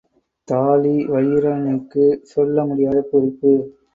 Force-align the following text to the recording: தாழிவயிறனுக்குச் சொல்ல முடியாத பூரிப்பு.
தாழிவயிறனுக்குச் 0.47 2.23
சொல்ல 2.23 2.65
முடியாத 2.65 3.07
பூரிப்பு. 3.11 3.53